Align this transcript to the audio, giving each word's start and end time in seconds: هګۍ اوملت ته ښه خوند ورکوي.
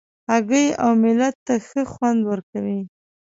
هګۍ 0.31 0.67
اوملت 0.85 1.35
ته 1.45 1.53
ښه 1.67 1.81
خوند 1.91 2.19
ورکوي. 2.29 2.79